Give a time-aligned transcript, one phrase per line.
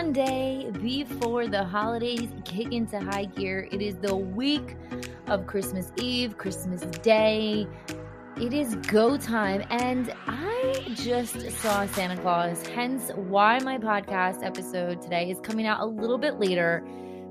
[0.00, 3.68] Sunday before the holidays kick into high gear.
[3.70, 4.74] It is the week
[5.26, 7.66] of Christmas Eve, Christmas Day.
[8.40, 15.02] It is go time, and I just saw Santa Claus, hence why my podcast episode
[15.02, 16.82] today is coming out a little bit later.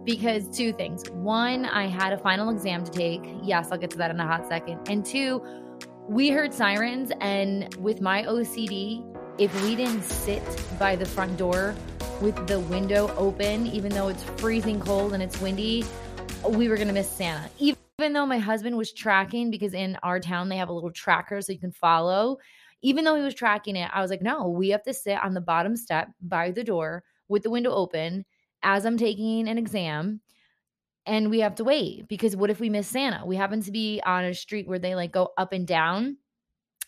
[0.03, 1.09] Because two things.
[1.09, 3.23] One, I had a final exam to take.
[3.41, 4.88] Yes, I'll get to that in a hot second.
[4.88, 5.43] And two,
[6.07, 9.03] we heard sirens, and with my OCD,
[9.39, 10.43] if we didn't sit
[10.77, 11.73] by the front door
[12.21, 15.85] with the window open, even though it's freezing cold and it's windy,
[16.49, 17.49] we were going to miss Santa.
[17.57, 21.41] Even though my husband was tracking, because in our town they have a little tracker
[21.41, 22.37] so you can follow.
[22.81, 25.33] Even though he was tracking it, I was like, no, we have to sit on
[25.33, 28.25] the bottom step by the door with the window open
[28.63, 30.22] as I'm taking an exam.
[31.05, 33.25] And we have to wait because what if we miss Santa?
[33.25, 36.17] We happen to be on a street where they like go up and down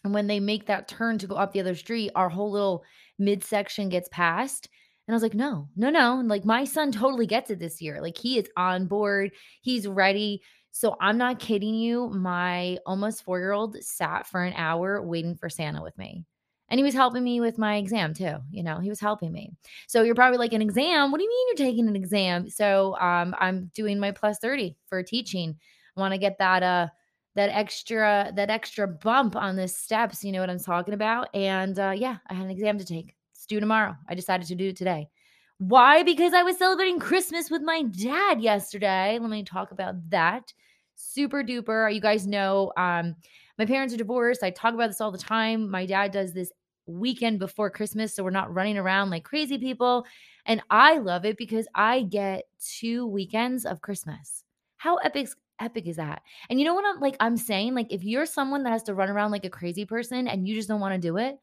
[0.04, 2.84] and when they make that turn to go up the other street, our whole little
[3.20, 4.70] midsection gets passed.
[5.12, 6.20] And I was like, no, no, no.
[6.20, 8.02] And like my son totally gets it this year.
[8.02, 10.42] Like he is on board, he's ready.
[10.72, 12.08] So I'm not kidding you.
[12.12, 16.24] My almost four year old sat for an hour waiting for Santa with me.
[16.70, 18.38] And he was helping me with my exam too.
[18.52, 19.52] You know, he was helping me.
[19.86, 21.12] So you're probably like, an exam?
[21.12, 22.50] What do you mean you're taking an exam?
[22.50, 25.58] So um, I'm doing my plus 30 for teaching.
[25.98, 26.88] I want to get that uh
[27.36, 31.80] that extra that extra bump on the steps you know what i'm talking about and
[31.80, 33.96] uh, yeah i had an exam to take it's due tomorrow.
[34.08, 35.10] I decided to do it today.
[35.58, 36.04] Why?
[36.04, 39.18] Because i was celebrating christmas with my dad yesterday.
[39.20, 40.54] Let me talk about that.
[40.96, 41.92] Super duper.
[41.92, 43.16] You guys know um
[43.58, 44.44] my parents are divorced.
[44.44, 45.72] I talk about this all the time.
[45.72, 46.52] My dad does this
[46.86, 50.06] weekend before christmas so we're not running around like crazy people.
[50.46, 54.44] And i love it because i get two weekends of christmas.
[54.78, 56.22] How epic epic is that?
[56.52, 57.74] And you know what I'm like I'm saying?
[57.74, 60.54] Like if you're someone that has to run around like a crazy person and you
[60.54, 61.40] just don't want to do it,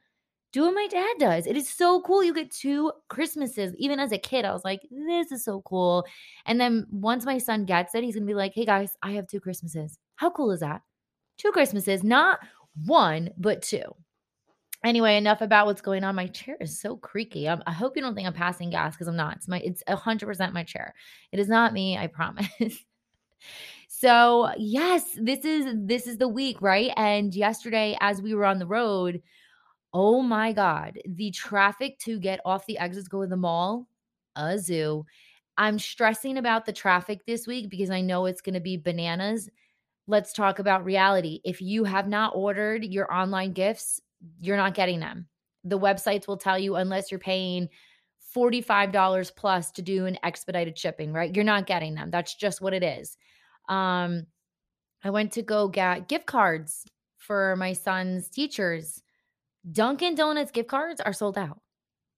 [0.52, 1.46] do what my dad does.
[1.46, 2.24] It is so cool.
[2.24, 3.74] You get two Christmases.
[3.76, 6.06] Even as a kid, I was like, this is so cool.
[6.46, 9.12] And then once my son gets it, he's going to be like, hey guys, I
[9.12, 9.98] have two Christmases.
[10.16, 10.82] How cool is that?
[11.36, 12.40] Two Christmases, not
[12.86, 13.82] one, but two.
[14.84, 16.14] Anyway, enough about what's going on.
[16.14, 17.48] My chair is so creaky.
[17.48, 19.36] I'm, i hope you don't think I'm passing gas because I'm not.
[19.36, 20.94] It's my it's hundred percent my chair.
[21.32, 21.98] It is not me.
[21.98, 22.84] I promise.
[23.88, 26.92] So, yes, this is this is the week, right?
[26.96, 29.20] And yesterday as we were on the road,
[29.92, 33.88] oh my god, the traffic to get off the exits go to the mall,
[34.36, 35.04] a zoo.
[35.56, 39.48] I'm stressing about the traffic this week because I know it's going to be bananas.
[40.06, 41.40] Let's talk about reality.
[41.44, 44.00] If you have not ordered your online gifts,
[44.40, 45.26] you're not getting them.
[45.64, 47.68] The websites will tell you unless you're paying
[48.34, 51.34] $45 plus to do an expedited shipping, right?
[51.34, 52.10] You're not getting them.
[52.10, 53.16] That's just what it is.
[53.68, 54.26] Um,
[55.02, 56.84] I went to go get gift cards
[57.16, 59.02] for my son's teachers.
[59.70, 61.60] Dunkin' Donuts gift cards are sold out.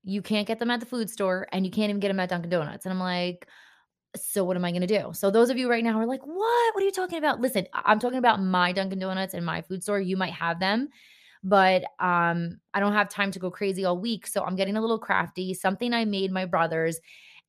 [0.03, 2.29] You can't get them at the food store and you can't even get them at
[2.29, 2.87] Dunkin' Donuts.
[2.87, 3.47] And I'm like,
[4.17, 5.11] so what am I going to do?
[5.13, 6.75] So those of you right now are like, what?
[6.75, 7.41] What are you talking about?
[7.41, 10.01] Listen, I'm talking about my Dunkin' Donuts and my food store.
[10.01, 10.89] You might have them,
[11.45, 14.27] but um, I don't have time to go crazy all week.
[14.27, 16.99] So I'm getting a little crafty, something I made my brothers.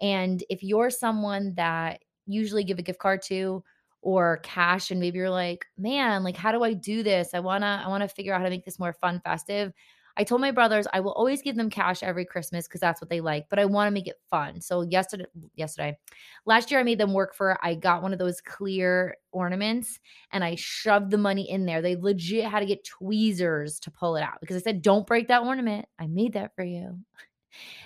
[0.01, 3.63] And if you're someone that usually give a gift card to,
[4.01, 7.29] or cash and maybe you're like man like how do i do this?
[7.33, 9.71] I want to i want to figure out how to make this more fun festive.
[10.17, 13.09] I told my brothers i will always give them cash every christmas because that's what
[13.09, 14.59] they like but i want to make it fun.
[14.59, 15.25] So yesterday
[15.55, 15.97] yesterday
[16.45, 19.99] last year i made them work for i got one of those clear ornaments
[20.31, 21.81] and i shoved the money in there.
[21.81, 25.27] They legit had to get tweezers to pull it out because i said don't break
[25.27, 25.85] that ornament.
[25.99, 26.97] I made that for you.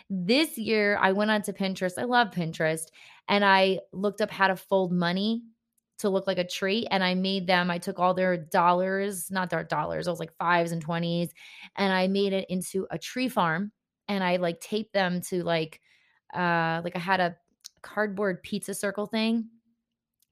[0.10, 2.88] This year i went onto pinterest i love pinterest
[3.28, 5.44] and i looked up how to fold money
[6.00, 9.50] to look like a tree and I made them I took all their dollars, not
[9.50, 11.32] their dollars, it was like 5s and 20s
[11.76, 13.72] and I made it into a tree farm
[14.08, 15.82] and I like taped them to like
[16.34, 17.36] uh like I had a
[17.82, 19.50] cardboard pizza circle thing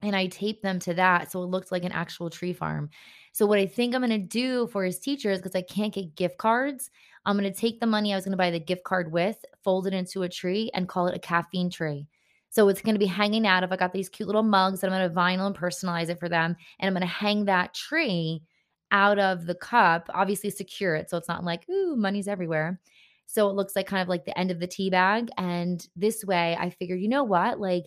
[0.02, 2.90] and I taped them to that so it looked like an actual tree farm.
[3.32, 6.14] So what I think I'm going to do for his teachers because I can't get
[6.14, 6.90] gift cards,
[7.24, 9.42] I'm going to take the money I was going to buy the gift card with,
[9.62, 12.06] fold it into a tree and call it a caffeine tree.
[12.54, 13.64] So it's going to be hanging out.
[13.64, 16.20] If I got these cute little mugs that I'm going to vinyl and personalize it
[16.20, 18.44] for them, and I'm going to hang that tree
[18.92, 21.10] out of the cup, obviously secure it.
[21.10, 22.78] So it's not like, ooh, money's everywhere.
[23.26, 25.30] So it looks like kind of like the end of the tea bag.
[25.36, 27.58] And this way I figured, you know what?
[27.58, 27.86] Like,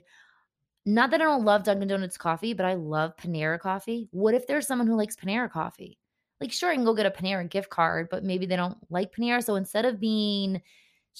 [0.86, 4.10] not that I don't love Dunkin' Donuts coffee, but I love Panera coffee.
[4.12, 5.98] What if there's someone who likes Panera coffee?
[6.42, 9.16] Like, sure, I can go get a Panera gift card, but maybe they don't like
[9.16, 9.42] Panera.
[9.42, 10.62] So instead of being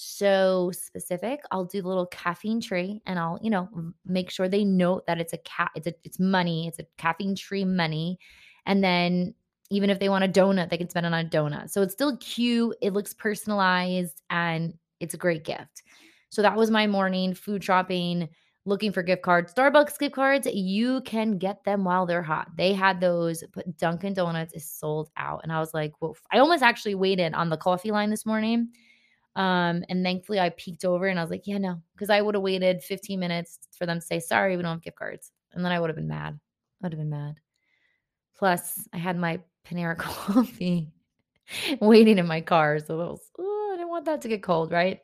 [0.00, 1.40] so specific.
[1.50, 3.68] I'll do the little caffeine tree and I'll, you know,
[4.04, 7.34] make sure they note that it's a cat, it's a it's money, it's a caffeine
[7.34, 8.18] tree money.
[8.66, 9.34] And then
[9.70, 11.70] Even if they want a donut, they can spend it on a donut.
[11.70, 12.76] So it's still cute.
[12.80, 15.82] It looks personalized and it's a great gift.
[16.30, 18.28] So that was my morning food shopping,
[18.64, 19.52] looking for gift cards.
[19.52, 22.48] Starbucks gift cards, you can get them while they're hot.
[22.56, 25.40] They had those, but Dunkin' Donuts is sold out.
[25.42, 26.14] And I was like, whoa.
[26.32, 28.68] I almost actually waited on the coffee line this morning.
[29.38, 32.34] Um, and thankfully I peeked over and I was like, yeah, no, because I would
[32.34, 35.30] have waited 15 minutes for them to say, sorry, we don't have gift cards.
[35.52, 36.34] And then I would have been mad.
[36.82, 37.38] I would have been mad.
[38.36, 40.90] Plus, I had my Panera coffee
[41.80, 42.80] waiting in my car.
[42.80, 45.02] So was, oh, I didn't want that to get cold, right?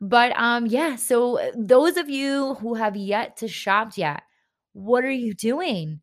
[0.00, 4.22] But um, yeah, so uh, those of you who have yet to shop yet,
[4.72, 6.00] what are you doing?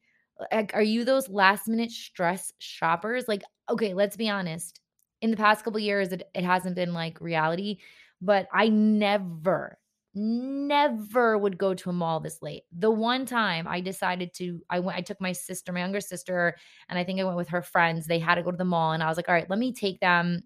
[0.52, 3.26] Like, are you those last minute stress shoppers?
[3.28, 4.82] Like, okay, let's be honest.
[5.26, 7.80] In the past couple years, it, it hasn't been like reality,
[8.22, 9.80] but I never,
[10.14, 12.62] never would go to a mall this late.
[12.72, 16.56] The one time I decided to, I went, I took my sister, my younger sister,
[16.90, 18.06] and I think I went with her friends.
[18.06, 19.74] They had to go to the mall, and I was like, all right, let me
[19.74, 20.44] take them.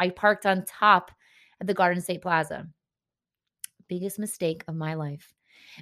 [0.00, 1.12] I parked on top
[1.60, 2.66] at the Garden State Plaza
[3.88, 5.32] biggest mistake of my life.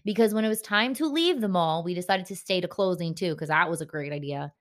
[0.04, 3.14] Because when it was time to leave the mall, we decided to stay to closing
[3.14, 4.52] too, because that was a great idea.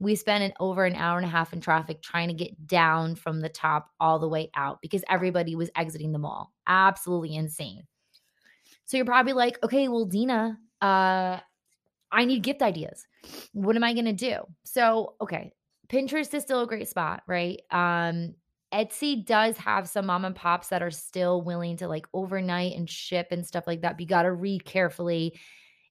[0.00, 3.14] We spent an, over an hour and a half in traffic trying to get down
[3.14, 6.52] from the top all the way out because everybody was exiting the mall.
[6.66, 7.84] Absolutely insane.
[8.84, 11.38] So you're probably like, okay, well, Dina, uh,
[12.12, 13.06] I need gift ideas.
[13.52, 14.38] What am I to do?
[14.64, 15.52] So, okay,
[15.88, 17.60] Pinterest is still a great spot, right?
[17.70, 18.34] Um,
[18.72, 22.90] Etsy does have some mom and pops that are still willing to like overnight and
[22.90, 23.92] ship and stuff like that.
[23.92, 25.38] But you got to read carefully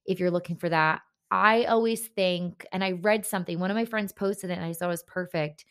[0.06, 1.00] if you're looking for that.
[1.30, 4.72] I always think, and I read something, one of my friends posted it and I
[4.72, 5.64] saw it was perfect.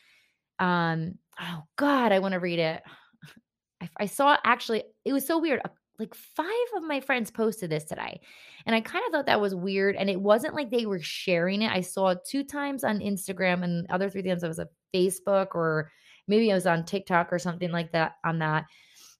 [0.59, 2.83] Um, oh God, I want to read it.
[3.81, 5.61] I, I saw actually, it was so weird.
[5.99, 8.19] Like five of my friends posted this today.
[8.65, 9.95] And I kind of thought that was weird.
[9.95, 11.71] And it wasn't like they were sharing it.
[11.71, 15.91] I saw two times on Instagram and other three times it was a Facebook or
[16.27, 18.65] maybe I was on TikTok or something like that on that.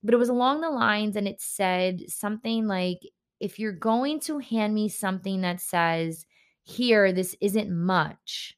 [0.03, 3.00] But it was along the lines and it said something like,
[3.44, 6.25] if you're going to hand me something that says,
[6.63, 8.56] here, this isn't much,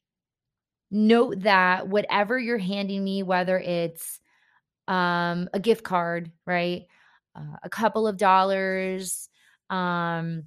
[0.92, 4.20] note that whatever you're handing me, whether it's
[4.86, 6.86] um, a gift card, right?
[7.34, 9.28] Uh, a couple of dollars,
[9.70, 10.44] um,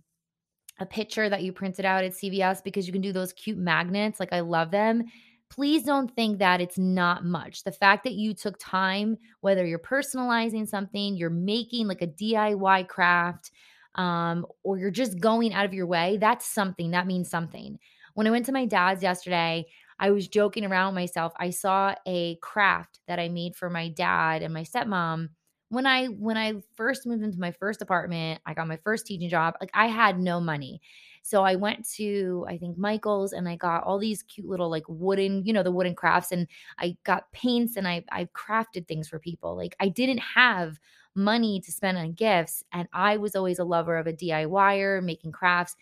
[0.80, 4.22] a picture that you printed out at CVS because you can do those cute magnets.
[4.22, 5.04] Like, I love them
[5.50, 7.64] please don't think that it's not much.
[7.64, 12.88] The fact that you took time, whether you're personalizing something, you're making like a DIY
[12.88, 13.52] craft,
[14.00, 16.92] um, or you're just going out of your way, that's something.
[16.92, 17.78] That means something.
[18.14, 19.66] When I went to my dad's yesterday,
[20.00, 21.34] I was joking around myself.
[21.38, 25.30] I saw a craft that I made for my dad and my stepmom
[25.70, 29.30] when I when I first moved into my first apartment, I got my first teaching
[29.30, 29.56] job.
[29.62, 30.82] Like I had no money.
[31.22, 34.86] So I went to, I think, Michael's and I got all these cute little like
[34.88, 36.48] wooden, you know, the wooden crafts and
[36.80, 39.56] I got paints and I, I crafted things for people.
[39.56, 40.80] Like I didn't have
[41.20, 42.64] money to spend on gifts.
[42.72, 45.76] And I was always a lover of a DIYer, making crafts.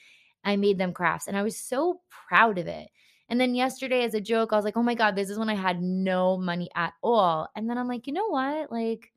[0.44, 2.89] I made them crafts and I was so proud of it.
[3.30, 5.50] And then yesterday, as a joke, I was like, oh my God, this is when
[5.50, 7.50] I had no money at all.
[7.56, 8.72] And then I'm like, you know what?
[8.72, 9.12] Like,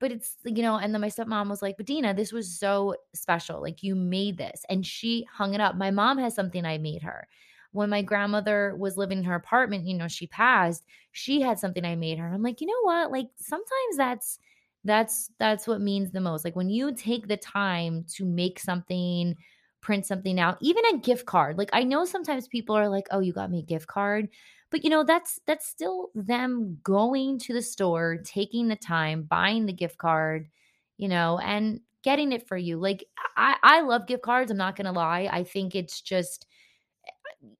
[0.00, 2.96] but it's you know and then my stepmom was like but dina this was so
[3.14, 6.78] special like you made this and she hung it up my mom has something i
[6.78, 7.28] made her
[7.72, 11.84] when my grandmother was living in her apartment you know she passed she had something
[11.84, 14.38] i made her i'm like you know what like sometimes that's
[14.84, 19.36] that's that's what means the most like when you take the time to make something
[19.82, 23.20] print something out even a gift card like i know sometimes people are like oh
[23.20, 24.28] you got me a gift card
[24.70, 29.66] but you know, that's that's still them going to the store, taking the time, buying
[29.66, 30.48] the gift card,
[30.96, 32.78] you know, and getting it for you.
[32.78, 33.04] Like
[33.36, 35.28] I I love gift cards, I'm not to lie.
[35.30, 36.46] I think it's just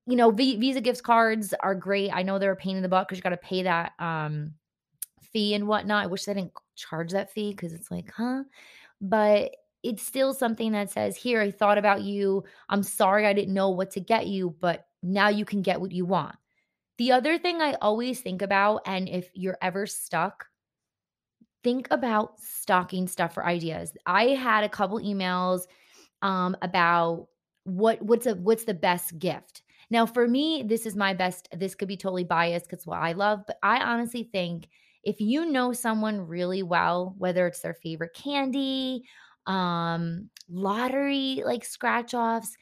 [0.07, 2.11] you know, v- Visa gift cards are great.
[2.13, 4.55] I know they're a pain in the butt because you got to pay that um
[5.33, 6.05] fee and whatnot.
[6.05, 8.45] I wish they didn't charge that fee because it's like, huh?
[9.01, 12.45] But it's still something that says, Here, I thought about you.
[12.69, 15.93] I'm sorry I didn't know what to get you, but now you can get what
[15.93, 16.37] you want.
[16.99, 20.47] The other thing I always think about, and if you're ever stuck,
[21.65, 23.93] think about stocking stuff for ideas.
[24.07, 25.63] I had a couple emails
[26.23, 27.29] um, about
[27.65, 29.63] what what's a what's the best gift.
[29.91, 31.49] Now, for me, this is my best.
[31.53, 34.69] This could be totally biased because what I love, but I honestly think
[35.05, 39.03] if you know someone really well, whether it's their favorite candy,
[39.47, 42.57] um, lottery like scratch offs,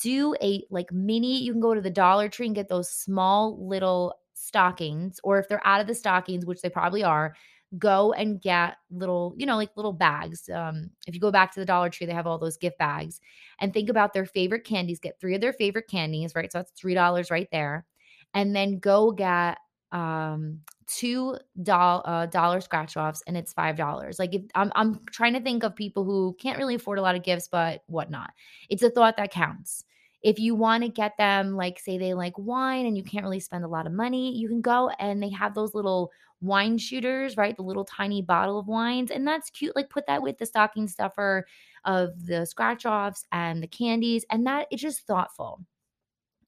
[0.00, 3.66] do a like mini you can go to the dollar tree and get those small
[3.68, 7.34] little stockings or if they're out of the stockings which they probably are
[7.78, 11.60] go and get little you know like little bags um if you go back to
[11.60, 13.20] the dollar tree they have all those gift bags
[13.60, 16.72] and think about their favorite candies get three of their favorite candies right so that's
[16.72, 17.84] three dollars right there
[18.32, 19.58] and then go get
[19.94, 24.18] um two doll uh, dollar scratch offs and it's five dollars.
[24.18, 27.14] Like if I'm, I'm trying to think of people who can't really afford a lot
[27.16, 28.30] of gifts but whatnot.
[28.68, 29.84] It's a thought that counts.
[30.22, 33.40] If you want to get them like say they like wine and you can't really
[33.40, 36.10] spend a lot of money you can go and they have those little
[36.40, 37.56] wine shooters right?
[37.56, 39.76] The little tiny bottle of wines and that's cute.
[39.76, 41.46] Like put that with the stocking stuffer
[41.84, 45.60] of the scratch offs and the candies and that it's just thoughtful.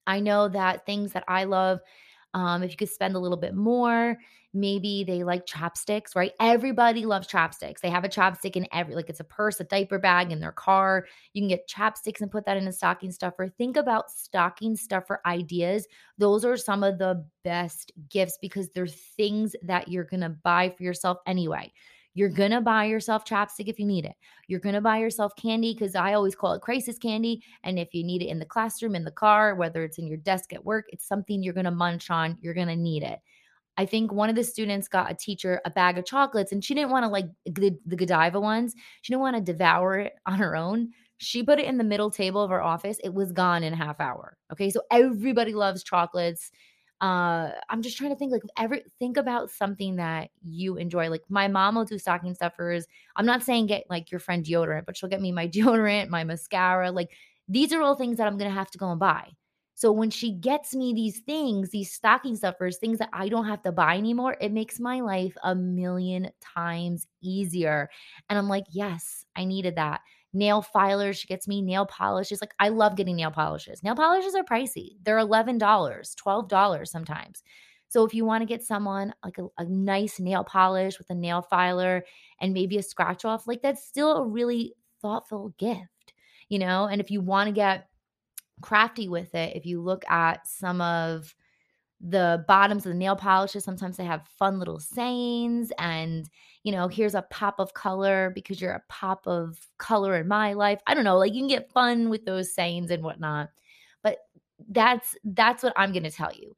[0.06, 1.80] I know that things that i love
[2.34, 4.16] um, if you could spend a little bit more,
[4.52, 6.32] maybe they like chapsticks, right?
[6.40, 7.80] Everybody loves chapsticks.
[7.80, 10.52] They have a chapstick in every, like it's a purse, a diaper bag in their
[10.52, 11.06] car.
[11.32, 13.48] You can get chapsticks and put that in a stocking stuffer.
[13.48, 15.86] Think about stocking stuffer ideas.
[16.18, 20.74] Those are some of the best gifts because they're things that you're going to buy
[20.76, 21.72] for yourself anyway.
[22.16, 24.14] You're going to buy yourself chapstick if you need it.
[24.48, 27.44] You're going to buy yourself candy because I always call it crisis candy.
[27.62, 30.16] And if you need it in the classroom, in the car, whether it's in your
[30.16, 32.38] desk at work, it's something you're going to munch on.
[32.40, 33.18] You're going to need it.
[33.76, 36.72] I think one of the students got a teacher a bag of chocolates and she
[36.72, 38.74] didn't want to like the, the Godiva ones.
[39.02, 40.92] She didn't want to devour it on her own.
[41.18, 42.98] She put it in the middle table of her office.
[43.04, 44.38] It was gone in a half hour.
[44.50, 44.70] Okay.
[44.70, 46.50] So everybody loves chocolates
[47.02, 51.22] uh i'm just trying to think like every think about something that you enjoy like
[51.28, 52.86] my mom will do stocking stuffers.
[53.16, 56.24] I'm not saying get like your friend deodorant but she'll get me my deodorant my
[56.24, 57.10] mascara like
[57.48, 59.30] these are all things that i'm gonna have to go and buy.
[59.74, 63.62] So when she gets me these things these stocking stuffers things that i don't have
[63.64, 67.90] to buy anymore it makes my life a million times easier.
[68.30, 70.00] And i'm like yes i needed that
[70.32, 71.16] nail filers.
[71.16, 72.40] She gets me nail polishes.
[72.40, 73.82] Like I love getting nail polishes.
[73.82, 74.96] Nail polishes are pricey.
[75.02, 77.42] They're $11, $12 sometimes.
[77.88, 81.14] So if you want to get someone like a, a, nice nail polish with a
[81.14, 82.04] nail filer
[82.40, 86.12] and maybe a scratch off, like that's still a really thoughtful gift,
[86.48, 86.86] you know?
[86.86, 87.88] And if you want to get
[88.60, 91.34] crafty with it, if you look at some of
[92.00, 96.28] the bottoms of the nail polishes, sometimes they have fun little sayings and
[96.62, 100.52] you know, here's a pop of color because you're a pop of color in my
[100.52, 100.80] life.
[100.86, 103.50] I don't know, like you can get fun with those sayings and whatnot.
[104.02, 104.18] But
[104.68, 106.56] that's that's what I'm gonna tell you.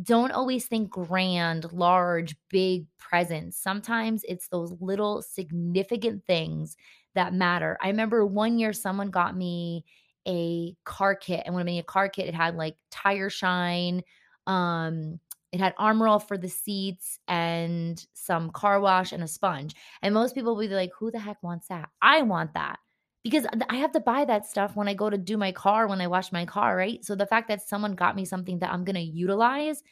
[0.00, 3.56] Don't always think grand, large, big presents.
[3.58, 6.76] Sometimes it's those little significant things
[7.14, 7.76] that matter.
[7.82, 9.84] I remember one year someone got me
[10.26, 14.02] a car kit, and when I mean a car kit, it had like tire shine,
[14.48, 15.20] um,
[15.52, 19.74] it had armor for the seats and some car wash and a sponge.
[20.02, 21.90] And most people will be like, who the heck wants that?
[22.02, 22.78] I want that
[23.24, 26.00] because I have to buy that stuff when I go to do my car, when
[26.00, 27.04] I wash my car, right?
[27.04, 29.82] So the fact that someone got me something that I'm going to utilize,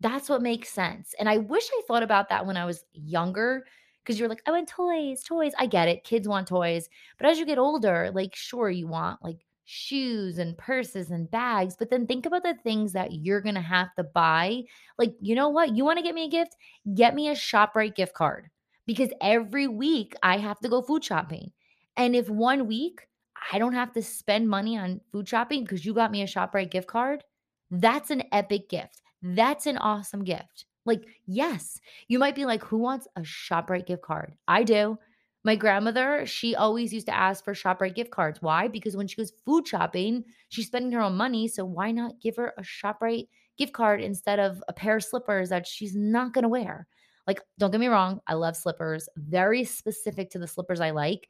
[0.00, 1.14] that's what makes sense.
[1.18, 3.64] And I wish I thought about that when I was younger
[4.04, 5.52] because you're like, I want toys, toys.
[5.58, 6.04] I get it.
[6.04, 6.88] Kids want toys.
[7.18, 11.76] But as you get older, like, sure, you want like shoes and purses and bags,
[11.78, 14.62] but then think about the things that you're going to have to buy.
[14.96, 15.76] Like, you know what?
[15.76, 16.56] You want to get me a gift?
[16.94, 18.48] Get me a ShopRite gift card
[18.86, 21.52] because every week I have to go food shopping.
[21.96, 23.06] And if one week
[23.52, 26.70] I don't have to spend money on food shopping because you got me a ShopRite
[26.70, 27.24] gift card,
[27.70, 29.02] that's an epic gift.
[29.20, 30.64] That's an awesome gift.
[30.84, 34.34] Like, yes, you might be like, who wants a ShopRite gift card?
[34.46, 34.98] I do.
[35.46, 38.42] My grandmother, she always used to ask for ShopRite gift cards.
[38.42, 38.66] Why?
[38.66, 41.46] Because when she goes food shopping, she's spending her own money.
[41.46, 45.50] So why not give her a ShopRite gift card instead of a pair of slippers
[45.50, 46.88] that she's not going to wear?
[47.28, 51.28] Like, don't get me wrong, I love slippers, very specific to the slippers I like,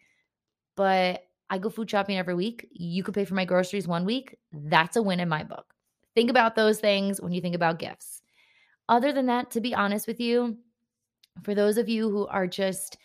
[0.76, 2.66] but I go food shopping every week.
[2.73, 4.38] You could pay for my groceries one week.
[4.50, 5.75] That's a win in my book.
[6.14, 8.23] Think about those things when you think about gifts.
[8.88, 10.56] Other than that, to be honest with you,
[11.42, 12.96] for those of you who are just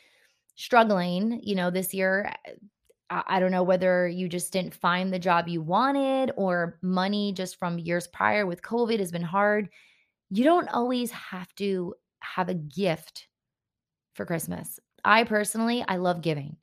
[0.56, 2.34] struggling, you know, this year.
[2.46, 2.54] Eh,
[3.10, 7.34] I, I don't know whether you just didn't find the job you wanted or money
[7.34, 9.70] just from years prior with COVID has been hard.
[10.30, 13.28] You don't always have to have a gift
[14.14, 14.80] for Christmas.
[15.04, 16.58] I personally, I love giving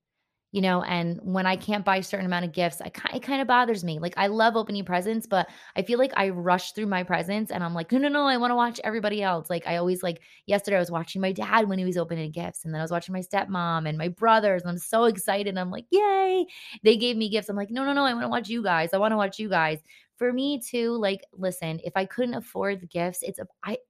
[0.52, 3.40] you know and when i can't buy a certain amount of gifts I, it kind
[3.40, 6.86] of bothers me like i love opening presents but i feel like i rush through
[6.86, 9.66] my presents and i'm like no no no i want to watch everybody else like
[9.66, 12.72] i always like yesterday i was watching my dad when he was opening gifts and
[12.72, 15.86] then i was watching my stepmom and my brothers and i'm so excited i'm like
[15.90, 16.46] yay
[16.82, 18.90] they gave me gifts i'm like no no no i want to watch you guys
[18.92, 19.78] i want to watch you guys.
[20.16, 23.38] For me too like listen if i couldn't afford the gifts it's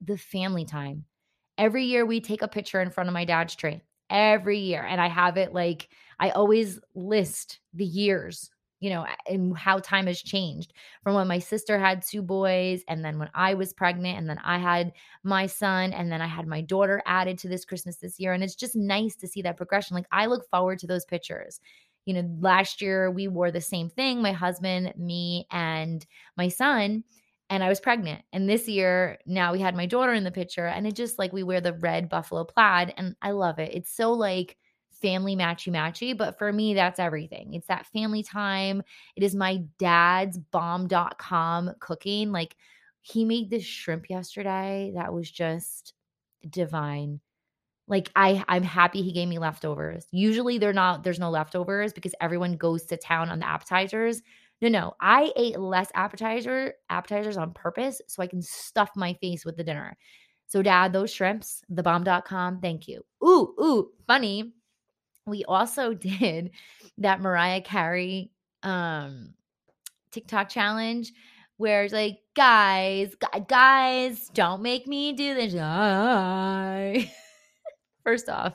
[0.03, 1.05] the family time.
[1.57, 5.01] Every year we take a picture in front of my dad's tree every year and
[5.01, 5.89] i have it like
[6.21, 8.51] I always list the years,
[8.81, 10.73] you know, and how time has changed
[11.03, 14.39] from when my sister had two boys, and then when I was pregnant, and then
[14.45, 18.19] I had my son, and then I had my daughter added to this Christmas this
[18.19, 18.33] year.
[18.33, 19.95] And it's just nice to see that progression.
[19.95, 21.61] Like, I look forward to those pictures.
[22.05, 26.05] You know, last year we wore the same thing, my husband, me, and
[26.37, 27.05] my son.
[27.51, 28.23] And I was pregnant.
[28.33, 31.33] And this year, now we had my daughter in the picture, and it just like
[31.33, 33.75] we wear the red buffalo plaid, and I love it.
[33.75, 34.57] It's so like
[35.01, 37.55] family matchy matchy, but for me, that's everything.
[37.55, 38.83] It's that family time.
[39.17, 42.33] It is my dad's bomb.com cooking.
[42.33, 42.57] Like
[43.03, 45.95] he made this shrimp yesterday that was just
[46.49, 47.21] divine.
[47.87, 50.07] Like I I'm happy he gave me leftovers.
[50.11, 54.21] Usually they're not there's no leftovers because everyone goes to town on the appetizers.
[54.61, 54.95] No, no.
[55.01, 59.65] I ate less appetizer appetizers on purpose so I can stuff my face with the
[59.65, 59.97] dinner.
[60.47, 63.05] So dad, those shrimps, thebomb.com, thank you.
[63.25, 64.53] Ooh, ooh, funny.
[65.27, 66.51] We also did
[66.99, 68.33] that Mariah Carey
[68.65, 69.35] um
[70.11, 71.13] TikTok challenge
[71.59, 73.15] where it's like, guys,
[73.49, 75.53] guys, don't make me do this.
[78.05, 78.55] First off,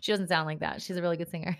[0.00, 0.80] she doesn't sound like that.
[0.80, 1.58] She's a really good singer.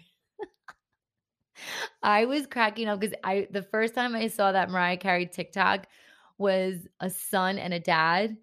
[2.05, 5.87] I was cracking up because I the first time I saw that Mariah Carey TikTok
[6.39, 8.37] was a son and a dad.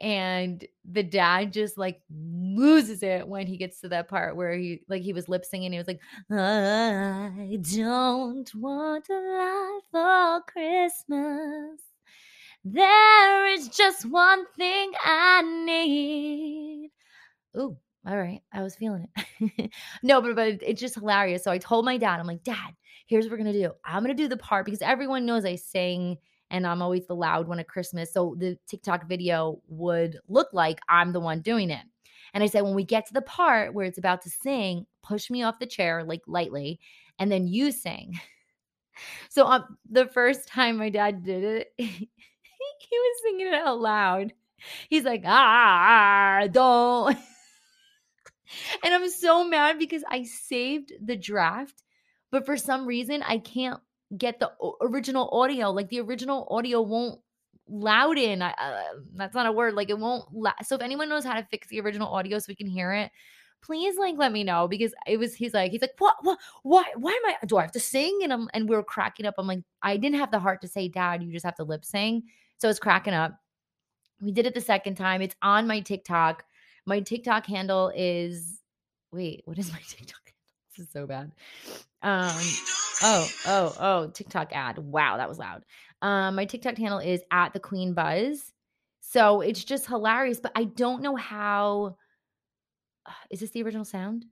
[0.00, 4.80] And the dad just like loses it when he gets to that part where he
[4.88, 5.72] like he was lip singing.
[5.72, 6.00] He was like,
[6.30, 11.80] I don't want a lot for Christmas.
[12.64, 16.90] There is just one thing I need.
[17.56, 17.76] Ooh,
[18.06, 18.42] all right.
[18.52, 19.70] I was feeling it.
[20.02, 21.44] no, but, but it's just hilarious.
[21.44, 22.74] So I told my dad, I'm like, Dad,
[23.10, 23.72] here's what we're to do.
[23.84, 26.16] I'm to do the part because everyone knows I sing
[26.48, 28.12] and I'm always the loud one at Christmas.
[28.12, 31.82] So the TikTok video would look like I'm the one doing it.
[32.32, 35.28] And I said, when we get to the part where it's about to sing, push
[35.28, 36.78] me off the chair like lightly,
[37.18, 38.18] and then you sing.
[39.30, 42.08] So um, the first time my dad did it, he
[42.92, 44.34] was singing it out loud.
[44.90, 47.16] He's like, ah, don't.
[48.84, 51.82] and I'm so mad because I saved the draft,
[52.30, 53.80] but for some reason I can't
[54.16, 55.70] get the original audio.
[55.70, 57.20] Like the original audio won't
[57.68, 58.42] louden.
[58.42, 58.82] I, uh,
[59.14, 59.74] that's not a word.
[59.74, 60.24] Like it won't.
[60.32, 62.92] La- so if anyone knows how to fix the original audio so we can hear
[62.92, 63.10] it,
[63.62, 65.34] please like let me know because it was.
[65.34, 68.20] He's like he's like what what why why am I do I have to sing
[68.22, 69.34] and I'm and we are cracking up.
[69.38, 71.22] I'm like I didn't have the heart to say dad.
[71.22, 72.24] You just have to lip sing.
[72.58, 73.38] So it's cracking up.
[74.20, 75.22] We did it the second time.
[75.22, 76.44] It's on my TikTok.
[76.86, 78.60] My TikTok handle is
[79.12, 80.20] wait, what is my TikTok?
[80.76, 81.32] This is so bad.
[82.02, 82.40] Um
[83.02, 84.78] oh, oh, oh, TikTok ad.
[84.78, 85.64] Wow, that was loud.
[86.02, 88.52] Um, my TikTok handle is at the Queen Buzz.
[89.00, 91.96] So it's just hilarious, but I don't know how.
[93.06, 94.26] Uh, this the original sound?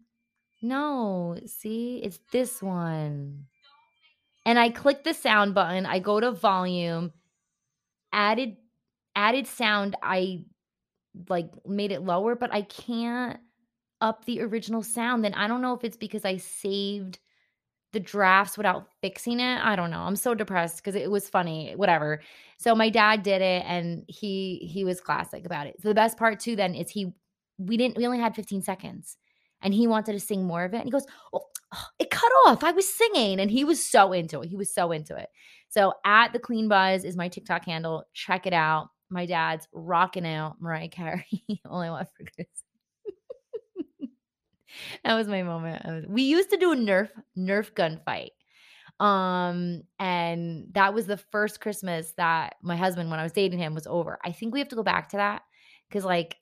[0.61, 3.47] No, see, it's this one.
[4.45, 7.13] And I click the sound button, I go to volume,
[8.13, 8.57] added
[9.17, 10.45] added sound, I
[11.29, 13.41] like made it lower, but I can't
[14.01, 15.25] up the original sound.
[15.25, 17.19] Then I don't know if it's because I saved
[17.93, 19.61] the drafts without fixing it.
[19.65, 20.01] I don't know.
[20.01, 22.21] I'm so depressed because it was funny, whatever.
[22.59, 25.77] So my dad did it and he he was classic about it.
[25.81, 27.13] So the best part too then is he
[27.57, 29.17] we didn't we only had 15 seconds
[29.63, 30.79] and he wanted to sing more of it.
[30.79, 32.63] And he goes, oh, oh, it cut off.
[32.63, 34.49] I was singing and he was so into it.
[34.49, 35.29] He was so into it.
[35.71, 38.05] So at the Queen Buzz is my TikTok handle.
[38.13, 38.91] Check it out.
[39.11, 41.25] My dad's rocking out Mariah Carey.
[41.65, 42.65] I want for Christmas
[45.05, 46.09] that was my moment.
[46.09, 48.33] We used to do a Nerf Nerf gun fight.
[49.01, 53.75] Um, and that was the first Christmas that my husband, when I was dating him,
[53.75, 54.19] was over.
[54.25, 55.43] I think we have to go back to that
[55.89, 56.37] because, like,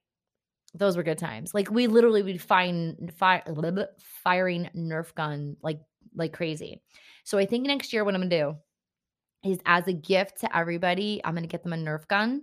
[0.75, 1.53] those were good times.
[1.53, 3.43] Like, we literally would find fire,
[4.25, 5.81] firing Nerf gun like
[6.15, 6.83] like crazy.
[7.25, 8.57] So I think next year, what I'm gonna do
[9.51, 12.43] is as a gift to everybody, I'm gonna get them a Nerf gun,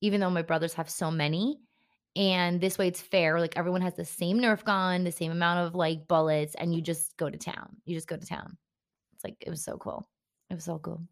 [0.00, 1.60] even though my brothers have so many
[2.16, 5.66] and this way it's fair like everyone has the same nerf gun the same amount
[5.66, 7.76] of like bullets and you just go to town.
[7.84, 8.56] You just go to town.
[9.14, 10.08] It's like it was so cool.
[10.50, 11.02] It was so cool.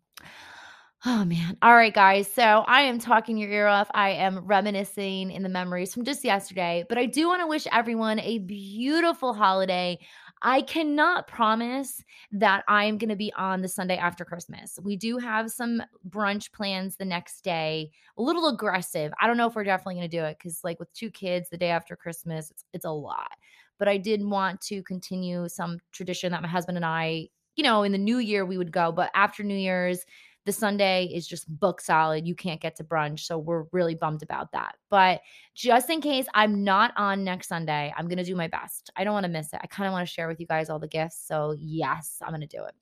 [1.07, 1.59] Oh man.
[1.61, 2.33] All right guys.
[2.33, 3.91] So i am talking your ear off.
[3.95, 7.67] I am reminiscing in the memories from just yesterday but i do want to wish
[7.71, 9.99] everyone a beautiful holiday
[10.47, 14.79] I cannot promise that I'm going to be on the Sunday after Christmas.
[14.83, 19.11] We do have some brunch plans the next day, a little aggressive.
[19.21, 21.49] I don't know if we're definitely going to do it because, like, with two kids
[21.49, 23.33] the day after Christmas, it's, it's a lot.
[23.79, 27.83] But I did want to continue some tradition that my husband and I, you know,
[27.83, 30.05] in the new year we would go, but after New Year's,
[30.45, 32.27] the Sunday is just book solid.
[32.27, 33.21] You can't get to brunch.
[33.21, 34.77] So we're really bummed about that.
[34.91, 35.23] But
[35.55, 38.91] just in case I'm not on next Sunday, I'm going to do my best.
[38.97, 39.61] I don't want to miss it.
[39.63, 41.27] I kind of want to share with you guys all the gifts.
[41.27, 42.75] So, yes, I'm going to do it.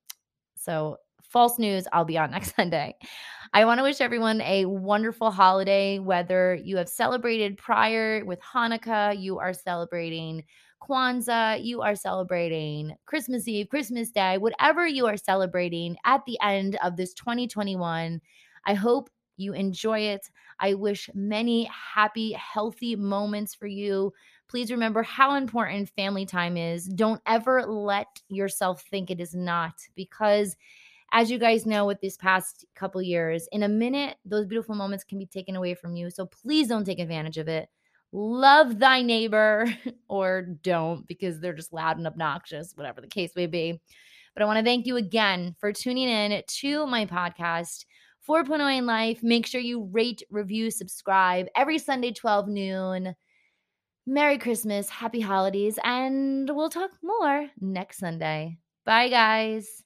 [0.56, 2.96] So, false news, I'll be on next Sunday.
[3.52, 9.20] I want to wish everyone a wonderful holiday, whether you have celebrated prior with Hanukkah,
[9.20, 10.44] you are celebrating
[10.82, 16.76] Kwanzaa, you are celebrating Christmas Eve, Christmas Day, whatever you are celebrating at the end
[16.82, 18.20] of this 2021.
[18.66, 20.28] I hope you enjoy it.
[20.58, 24.12] I wish many happy, healthy moments for you.
[24.48, 26.86] Please remember how important family time is.
[26.86, 30.56] Don't ever let yourself think it is not because
[31.12, 35.04] as you guys know with this past couple years, in a minute those beautiful moments
[35.04, 36.10] can be taken away from you.
[36.10, 37.68] So please don't take advantage of it.
[38.12, 39.66] Love thy neighbor
[40.08, 43.80] or don't because they're just loud and obnoxious, whatever the case may be.
[44.34, 47.84] But I want to thank you again for tuning in to my podcast.
[48.28, 49.22] 4.0 in life.
[49.22, 53.16] Make sure you rate, review, subscribe every Sunday, 12 noon.
[54.06, 58.58] Merry Christmas, happy holidays, and we'll talk more next Sunday.
[58.84, 59.82] Bye, guys.